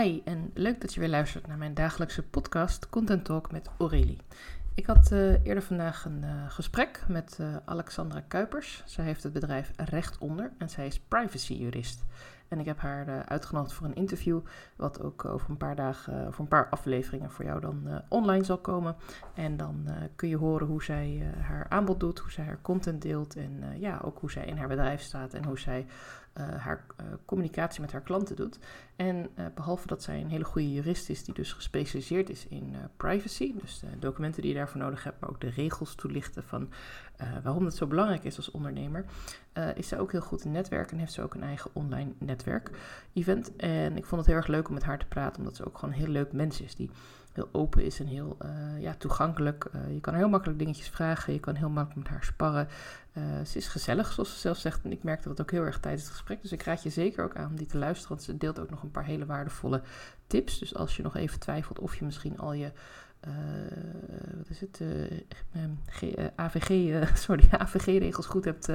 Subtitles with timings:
[0.00, 4.18] Hi en leuk dat je weer luistert naar mijn dagelijkse podcast Content Talk met Aurélie.
[4.74, 8.82] Ik had uh, eerder vandaag een uh, gesprek met uh, Alexandra Kuipers.
[8.86, 12.04] Zij heeft het bedrijf Recht Onder en zij is privacyjurist.
[12.54, 14.40] En ik heb haar uitgenodigd voor een interview,
[14.76, 18.58] wat ook over een paar dagen, voor een paar afleveringen voor jou dan online zal
[18.58, 18.96] komen.
[19.34, 23.36] En dan kun je horen hoe zij haar aanbod doet, hoe zij haar content deelt
[23.36, 25.86] en ja, ook hoe zij in haar bedrijf staat en hoe zij
[26.56, 26.86] haar
[27.24, 28.58] communicatie met haar klanten doet.
[28.96, 33.54] En behalve dat zij een hele goede jurist is, die dus gespecialiseerd is in privacy,
[33.60, 36.70] dus de documenten die je daarvoor nodig hebt, maar ook de regels toelichten van
[37.42, 39.04] waarom het zo belangrijk is als ondernemer,
[39.74, 43.56] is zij ook heel goed in netwerken en heeft ze ook een eigen online netwerk-event.
[43.56, 45.78] En ik vond het heel erg leuk om met haar te praten, omdat ze ook
[45.78, 46.90] gewoon een heel leuk mens is, die
[47.32, 48.36] heel open is en heel
[48.78, 49.70] ja, toegankelijk.
[49.92, 52.68] je kan heel makkelijk dingetjes vragen, je kan heel makkelijk met haar sparren.
[53.46, 54.84] Ze is gezellig, zoals ze zelf zegt.
[54.84, 56.42] En ik merkte dat ook heel erg tijdens het gesprek.
[56.42, 58.08] Dus ik raad je zeker ook aan om die te luisteren.
[58.08, 59.82] Want ze deelt ook nog een paar hele waardevolle
[60.26, 60.58] tips.
[60.58, 62.72] Dus als je nog even twijfelt of je misschien al je
[64.36, 64.80] wat is het,
[66.36, 66.94] AVG,
[67.26, 68.68] sorry, AVG-regels goed hebt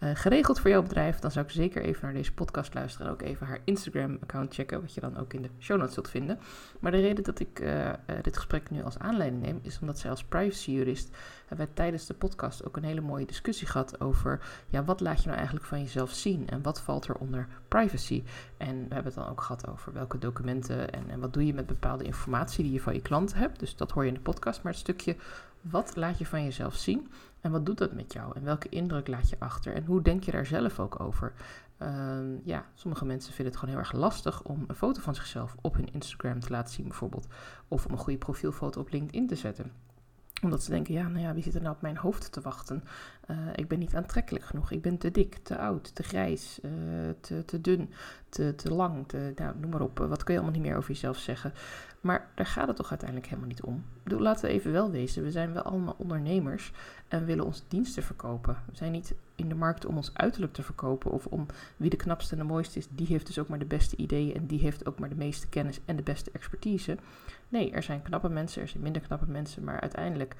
[0.00, 3.22] geregeld voor jouw bedrijf, dan zou ik zeker even naar deze podcast luisteren en ook
[3.22, 6.38] even haar Instagram-account checken, wat je dan ook in de show notes zult vinden.
[6.80, 7.64] Maar de reden dat ik
[8.22, 11.10] dit gesprek nu als aanleiding neem, is omdat zij als privacy-jurist
[11.46, 15.18] hebben wij tijdens de podcast ook een hele mooie discussie gehad over, ja, wat laat
[15.18, 18.24] je nou eigenlijk van jezelf zien en wat valt er onder privacy?
[18.56, 21.54] En we hebben het dan ook gehad over welke documenten en, en wat doe je
[21.54, 23.60] met bepaalde informatie die je van je klanten hebt.
[23.60, 24.62] Dus dat hoor je in de podcast.
[24.62, 25.16] Maar het stukje
[25.60, 27.10] wat laat je van jezelf zien
[27.40, 28.32] en wat doet dat met jou?
[28.34, 29.74] En welke indruk laat je achter?
[29.74, 31.32] En hoe denk je daar zelf ook over?
[31.82, 35.54] Uh, ja, sommige mensen vinden het gewoon heel erg lastig om een foto van zichzelf
[35.60, 37.26] op hun Instagram te laten zien, bijvoorbeeld.
[37.68, 39.72] Of om een goede profielfoto op LinkedIn te zetten
[40.42, 42.84] omdat ze denken, ja, nou ja, wie zit er nou op mijn hoofd te wachten?
[43.30, 44.70] Uh, ik ben niet aantrekkelijk genoeg.
[44.70, 46.70] Ik ben te dik, te oud, te grijs, uh,
[47.20, 47.92] te, te dun,
[48.28, 49.08] te, te lang.
[49.08, 49.98] Te, nou, noem maar op.
[49.98, 51.52] Wat kun je allemaal niet meer over jezelf zeggen?
[52.00, 53.84] Maar daar gaat het toch uiteindelijk helemaal niet om.
[54.04, 55.22] Laten we even wel wezen.
[55.22, 56.72] We zijn wel allemaal ondernemers
[57.08, 58.56] en willen onze diensten verkopen.
[58.66, 61.96] We zijn niet in de markt om ons uiterlijk te verkopen of om wie de
[61.96, 62.86] knapste en de mooiste is.
[62.90, 65.48] Die heeft dus ook maar de beste ideeën en die heeft ook maar de meeste
[65.48, 66.98] kennis en de beste expertise.
[67.48, 70.36] Nee, er zijn knappe mensen, er zijn minder knappe mensen, maar uiteindelijk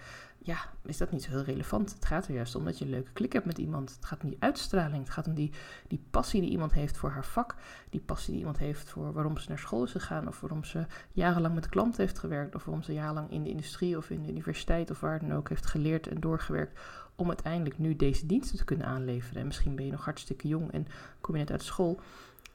[0.46, 1.92] ja, is dat niet zo heel relevant.
[1.92, 3.94] Het gaat er juist om dat je een leuke klik hebt met iemand.
[3.94, 5.02] Het gaat om die uitstraling.
[5.04, 5.52] Het gaat om die,
[5.88, 7.54] die passie die iemand heeft voor haar vak.
[7.90, 10.28] Die passie die iemand heeft voor waarom ze naar school is gegaan.
[10.28, 12.54] Of waarom ze jarenlang met klanten heeft gewerkt.
[12.54, 15.48] Of waarom ze jarenlang in de industrie of in de universiteit of waar dan ook
[15.48, 16.80] heeft geleerd en doorgewerkt.
[17.14, 19.40] Om uiteindelijk nu deze diensten te kunnen aanleveren.
[19.40, 20.86] En misschien ben je nog hartstikke jong en
[21.20, 22.00] kom je net uit school.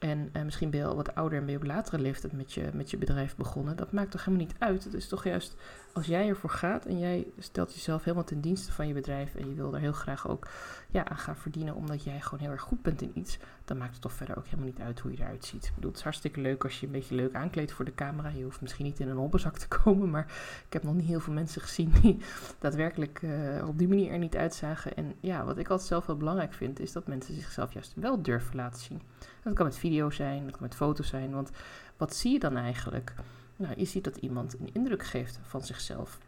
[0.02, 2.52] En uh, misschien ben je al wat ouder en ben je op latere leeftijd met
[2.52, 3.76] je, met je bedrijf begonnen.
[3.76, 4.84] Dat maakt toch helemaal niet uit.
[4.84, 5.56] Het is toch juist
[5.92, 9.34] als jij ervoor gaat en jij stelt jezelf helemaal ten dienste van je bedrijf.
[9.34, 10.48] En je wil er heel graag ook
[10.90, 13.38] ja, aan gaan verdienen omdat jij gewoon heel erg goed bent in iets.
[13.64, 15.64] Dan maakt het toch verder ook helemaal niet uit hoe je eruit ziet.
[15.64, 18.28] Ik bedoel, het is hartstikke leuk als je een beetje leuk aankleedt voor de camera.
[18.28, 20.10] Je hoeft misschien niet in een hobbelzak te komen.
[20.10, 20.26] Maar
[20.66, 22.18] ik heb nog niet heel veel mensen gezien die
[22.58, 24.96] daadwerkelijk uh, op die manier er niet uitzagen.
[24.96, 28.22] En ja, wat ik altijd zelf wel belangrijk vind, is dat mensen zichzelf juist wel
[28.22, 29.11] durven laten zien.
[29.42, 31.30] Dat kan met video zijn, dat kan met foto's zijn.
[31.30, 31.50] Want
[31.96, 33.14] wat zie je dan eigenlijk?
[33.56, 36.18] Nou, je ziet dat iemand een indruk geeft van zichzelf.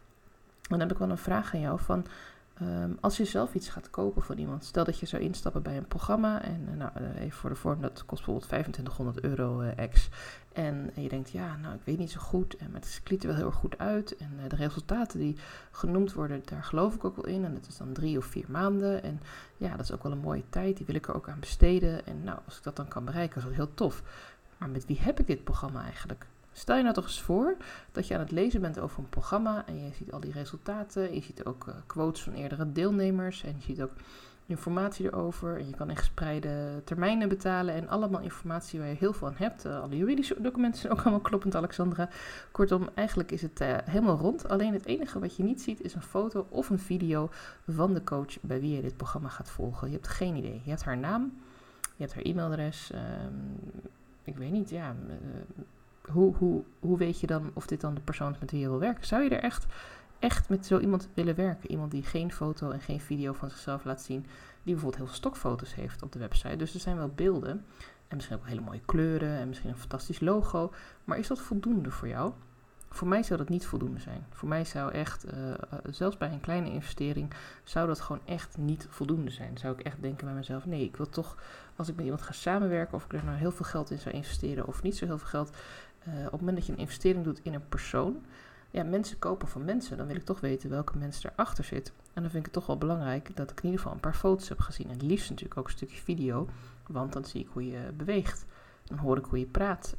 [0.61, 2.05] Dan heb ik wel een vraag aan jou van...
[2.61, 5.77] Um, als je zelf iets gaat kopen van iemand, stel dat je zou instappen bij
[5.77, 9.61] een programma en uh, nou, uh, even voor de vorm, dat kost bijvoorbeeld 2500 euro
[9.61, 10.09] ex.
[10.53, 13.21] En, en, je denkt, ja, nou, ik weet niet zo goed, en, maar het ziet
[13.21, 14.17] er wel heel erg goed uit.
[14.17, 15.37] En de resultaten die
[15.71, 17.45] genoemd worden, daar geloof ik ook wel in.
[17.45, 19.03] En dat is dan drie of vier maanden.
[19.03, 19.19] En
[19.57, 22.05] ja, dat is ook wel een mooie tijd, die wil ik er ook aan besteden.
[22.05, 24.03] En nou, als ik dat dan kan bereiken, is dat heel tof.
[24.57, 26.25] Maar met wie heb ik dit programma eigenlijk?
[26.57, 27.57] Stel je nou toch eens voor
[27.91, 31.13] dat je aan het lezen bent over een programma en je ziet al die resultaten.
[31.13, 33.91] Je ziet ook uh, quotes van eerdere deelnemers en je ziet ook
[34.45, 35.57] informatie erover.
[35.59, 39.35] En je kan in gespreide termijnen betalen en allemaal informatie waar je heel veel aan
[39.37, 39.65] hebt.
[39.65, 42.09] Uh, alle juridische documenten zijn ook allemaal kloppend, Alexandra.
[42.51, 44.49] Kortom, eigenlijk is het uh, helemaal rond.
[44.49, 47.29] Alleen het enige wat je niet ziet is een foto of een video
[47.67, 49.87] van de coach bij wie je dit programma gaat volgen.
[49.87, 50.61] Je hebt geen idee.
[50.63, 51.33] Je hebt haar naam,
[51.81, 52.91] je hebt haar e-mailadres.
[52.93, 53.59] Um,
[54.23, 54.95] ik weet niet, ja
[56.11, 58.69] hoe, hoe, hoe weet je dan of dit dan de persoon is met wie je
[58.69, 59.05] wil werken?
[59.05, 59.65] Zou je er echt,
[60.19, 61.71] echt met zo iemand willen werken?
[61.71, 64.25] Iemand die geen foto en geen video van zichzelf laat zien,
[64.63, 66.55] die bijvoorbeeld heel veel stokfoto's heeft op de website.
[66.55, 67.65] Dus er zijn wel beelden
[68.07, 70.73] en misschien ook hele mooie kleuren en misschien een fantastisch logo.
[71.03, 72.33] Maar is dat voldoende voor jou?
[72.95, 74.25] Voor mij zou dat niet voldoende zijn.
[74.29, 75.53] Voor mij zou echt, uh,
[75.89, 77.33] zelfs bij een kleine investering,
[77.63, 79.57] zou dat gewoon echt niet voldoende zijn.
[79.57, 81.37] Zou ik echt denken bij mezelf, nee, ik wil toch,
[81.75, 84.15] als ik met iemand ga samenwerken, of ik er nou heel veel geld in zou
[84.15, 85.49] investeren of niet zo heel veel geld,
[86.07, 88.21] uh, op het moment dat je een investering doet in een persoon,
[88.71, 91.91] ja, mensen kopen van mensen, dan wil ik toch weten welke mensen erachter zit.
[92.13, 94.15] En dan vind ik het toch wel belangrijk dat ik in ieder geval een paar
[94.15, 94.87] foto's heb gezien.
[94.87, 96.47] En het liefst natuurlijk ook een stukje video,
[96.87, 98.45] want dan zie ik hoe je beweegt.
[98.85, 99.95] Dan hoor ik hoe je praat,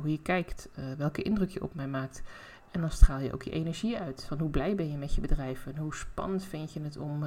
[0.00, 2.22] hoe je kijkt, welke indruk je op mij maakt.
[2.70, 4.24] En dan straal je ook je energie uit.
[4.24, 5.66] Van hoe blij ben je met je bedrijf?
[5.66, 7.22] En hoe spannend vind je het om,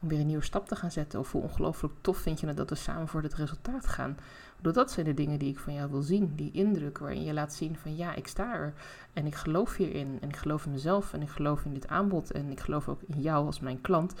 [0.00, 1.18] om weer een nieuwe stap te gaan zetten?
[1.18, 4.16] Of hoe ongelooflijk tof vind je het dat we samen voor het resultaat gaan?
[4.60, 6.32] dat zijn de dingen die ik van jou wil zien.
[6.36, 8.72] Die indruk waarin je laat zien van ja, ik sta er.
[9.12, 10.18] En ik geloof hierin.
[10.20, 11.12] En ik geloof in mezelf.
[11.12, 12.32] En ik geloof in dit aanbod.
[12.32, 14.14] En ik geloof ook in jou als mijn klant.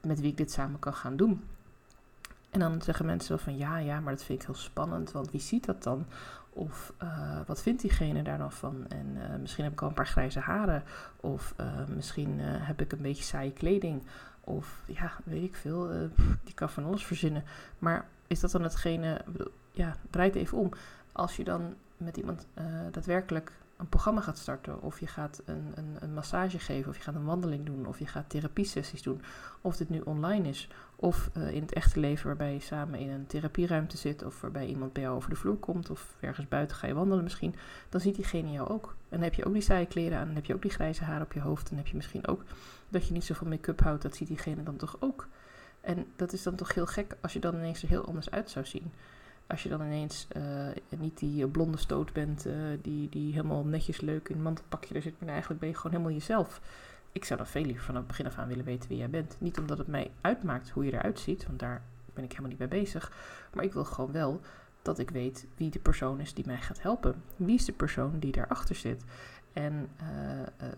[0.00, 1.42] Met wie ik dit samen kan gaan doen.
[2.50, 5.12] En dan zeggen mensen wel van ja, ja, maar dat vind ik heel spannend.
[5.12, 6.06] Want wie ziet dat dan?
[6.50, 8.86] Of uh, wat vindt diegene daar dan van?
[8.88, 10.82] En uh, misschien heb ik al een paar grijze haren.
[11.16, 14.02] Of uh, misschien heb ik een beetje saaie kleding.
[14.40, 15.88] Of ja, weet ik veel.
[16.44, 17.44] die kan van alles verzinnen.
[17.78, 19.24] Maar is dat dan hetgene
[19.70, 20.70] ja, draait even om.
[21.12, 22.46] Als je dan met iemand
[22.90, 27.02] daadwerkelijk een programma gaat starten, of je gaat een, een, een, massage geven, of je
[27.02, 29.22] gaat een wandeling doen, of je gaat therapiesessies doen,
[29.60, 30.68] of dit nu online is,
[31.00, 34.66] of uh, in het echte leven waarbij je samen in een therapieruimte zit, of waarbij
[34.66, 37.54] iemand bij jou over de vloer komt, of ergens buiten ga je wandelen misschien,
[37.88, 38.86] dan ziet diegene jou ook.
[38.86, 41.04] En dan heb je ook die saaie kleren aan, dan heb je ook die grijze
[41.04, 42.44] haar op je hoofd, dan heb je misschien ook
[42.88, 45.28] dat je niet zoveel make-up houdt, dat ziet diegene dan toch ook.
[45.80, 48.50] En dat is dan toch heel gek als je dan ineens er heel anders uit
[48.50, 48.92] zou zien
[49.46, 50.42] als je dan ineens uh,
[50.98, 52.46] niet die eh, blonde stoot bent,
[52.82, 55.92] die, die helemaal netjes leuk in een mantelpakje er zit, maar eigenlijk ben je gewoon
[55.92, 56.60] helemaal jezelf.
[57.18, 59.36] Ik zou dan veel liever vanaf het begin af aan willen weten wie jij bent.
[59.38, 61.82] Niet omdat het mij uitmaakt hoe je eruit ziet, want daar
[62.14, 63.12] ben ik helemaal niet mee bezig.
[63.54, 64.40] Maar ik wil gewoon wel
[64.82, 67.22] dat ik weet wie de persoon is die mij gaat helpen.
[67.36, 69.04] Wie is de persoon die daarachter zit?
[69.52, 69.88] En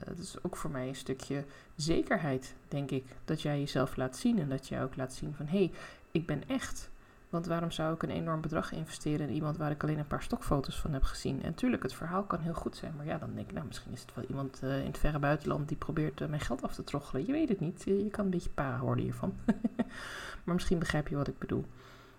[0.05, 1.45] het is ook voor mij een stukje
[1.75, 5.47] zekerheid, denk ik, dat jij jezelf laat zien en dat jij ook laat zien van
[5.47, 5.73] hé, hey,
[6.11, 6.91] ik ben echt.
[7.31, 10.23] Want waarom zou ik een enorm bedrag investeren in iemand waar ik alleen een paar
[10.23, 11.43] stokfoto's van heb gezien?
[11.43, 12.93] En tuurlijk, het verhaal kan heel goed zijn.
[12.97, 15.19] Maar ja, dan denk ik, nou, misschien is het wel iemand uh, in het verre
[15.19, 17.27] buitenland die probeert uh, mijn geld af te troggelen.
[17.27, 17.83] Je weet het niet.
[17.85, 19.35] Je, kan een beetje para worden hiervan.
[20.45, 21.65] maar misschien begrijp je wat ik bedoel.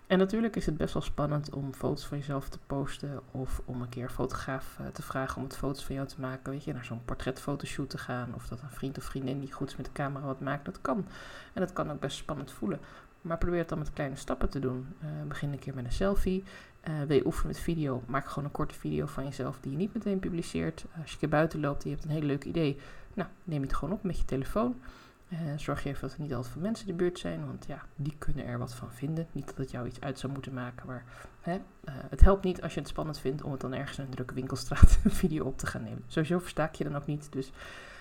[0.06, 3.20] En natuurlijk is het best wel spannend om foto's van jezelf te posten.
[3.30, 6.20] Of om een keer een fotograaf uh, te vragen om het foto's van jou te
[6.20, 6.52] maken.
[6.52, 8.34] Weet je, naar zo'n portretfotoshoot te gaan.
[8.34, 10.64] Of dat een vriend of vriendin die goed is met de camera wat maakt.
[10.64, 11.06] Dat kan.
[11.52, 12.80] En dat kan ook best spannend voelen.
[13.22, 14.86] Maar probeer het dan met kleine stappen te doen.
[15.02, 16.44] Uh, begin een keer met een selfie.
[16.88, 18.02] Uh, wil je oefenen met video?
[18.06, 20.84] Maak gewoon een korte video van jezelf die je niet meteen publiceert.
[21.00, 22.78] als je een keer buiten loopt en je hebt een heel leuk idee,
[23.14, 24.80] nou, neem het gewoon op met je telefoon.
[25.28, 27.64] Uh, zorg je even dat er niet altijd veel mensen in de buurt zijn, want
[27.66, 29.26] ja, die kunnen er wat van vinden.
[29.32, 31.04] Niet dat het jou iets uit zou moeten maken, maar
[31.40, 34.10] hè, het helpt niet als je het spannend vindt om het dan ergens in een
[34.10, 36.04] drukke winkelstraat een video op te gaan nemen.
[36.06, 37.52] Sowieso versta ik je dan ook niet, dus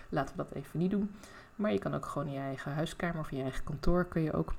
[0.10, 1.12] laten we dat even niet doen.
[1.56, 4.22] Maar je kan ook gewoon in je eigen huiskamer of in je eigen kantoor kun
[4.22, 4.54] je ook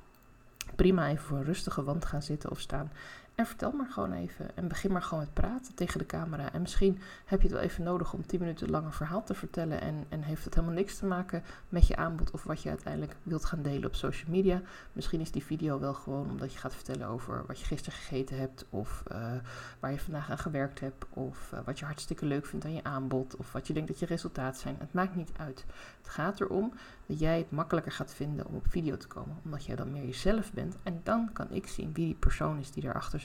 [0.75, 2.91] prima even voor een rustige wand gaan zitten of staan.
[3.35, 4.55] En vertel maar gewoon even.
[4.55, 6.51] En begin maar gewoon met praten tegen de camera.
[6.51, 9.33] En misschien heb je het wel even nodig om 10 minuten lang een verhaal te
[9.33, 9.81] vertellen.
[9.81, 13.15] En, en heeft het helemaal niks te maken met je aanbod of wat je uiteindelijk
[13.23, 14.61] wilt gaan delen op social media.
[14.91, 18.37] Misschien is die video wel gewoon omdat je gaat vertellen over wat je gisteren gegeten
[18.37, 18.65] hebt.
[18.69, 19.31] Of uh,
[19.79, 21.05] waar je vandaag aan gewerkt hebt.
[21.09, 23.35] Of uh, wat je hartstikke leuk vindt aan je aanbod.
[23.35, 24.75] Of wat je denkt dat je resultaat zijn.
[24.79, 25.65] Het maakt niet uit.
[25.97, 26.73] Het gaat erom
[27.05, 29.37] dat jij het makkelijker gaat vinden om op video te komen.
[29.43, 30.77] Omdat jij dan meer jezelf bent.
[30.83, 33.21] En dan kan ik zien wie die persoon is die daarachter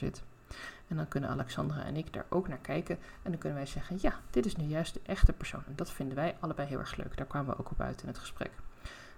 [0.87, 2.97] En dan kunnen Alexandra en ik daar ook naar kijken.
[3.21, 5.63] En dan kunnen wij zeggen: ja, dit is nu juist de echte persoon.
[5.67, 7.17] En dat vinden wij allebei heel erg leuk.
[7.17, 8.51] Daar kwamen we ook op uit in het gesprek.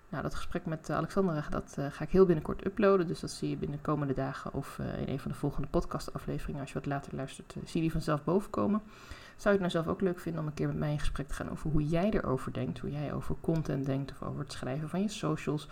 [0.10, 3.08] Nou, dat gesprek met eh, Alexandra dat, uh, ga ik heel binnenkort uploaden.
[3.08, 5.68] Dus dat zie je binnen de komende dagen of uh, in een van de volgende
[5.68, 6.62] podcastafleveringen.
[6.62, 8.82] Als je wat later luistert, zie je die vanzelf bovenkomen.
[9.42, 11.28] Zou je het nou zelf ook leuk vinden om een keer met mij in gesprek
[11.28, 12.80] te gaan over hoe jij erover denkt?
[12.80, 15.68] Hoe jij over content denkt of over het schrijven van je socials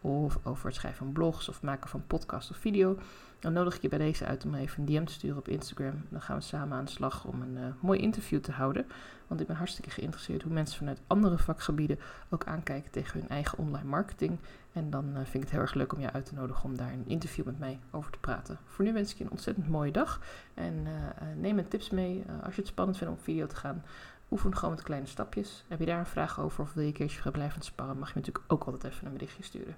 [0.00, 2.98] of over het schrijven van blogs of maken van podcast of video?
[3.38, 6.04] Dan nodig ik je bij deze uit om even een DM te sturen op Instagram.
[6.08, 8.86] Dan gaan we samen aan de slag om een uh, mooi interview te houden.
[9.26, 11.98] Want ik ben hartstikke geïnteresseerd hoe mensen vanuit andere vakgebieden
[12.30, 14.38] ook aankijken tegen hun eigen online marketing.
[14.74, 16.76] En dan uh, vind ik het heel erg leuk om je uit te nodigen om
[16.76, 18.58] daar een interview met mij over te praten.
[18.64, 20.20] Voor nu wens ik je een ontzettend mooie dag.
[20.54, 20.90] En uh,
[21.36, 22.24] neem mijn tips mee.
[22.42, 23.82] als je het spannend vindt om op video te gaan,
[24.30, 25.64] oefen gewoon met kleine stapjes.
[25.68, 28.18] Heb je daar een vraag over of wil je een keertje blijven sparren, mag je
[28.18, 29.76] natuurlijk ook altijd even een berichtje sturen.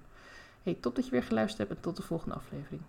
[0.63, 2.81] Hey, top dat je weer geluisterd hebt en tot de volgende aflevering.